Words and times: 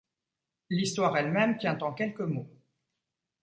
L'histoire 0.71 1.15
elle-même 1.15 1.57
tient 1.59 1.77
en 1.77 1.93
quelques 1.93 2.21
mots. 2.21 2.49